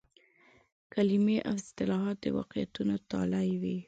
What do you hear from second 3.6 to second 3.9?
وي.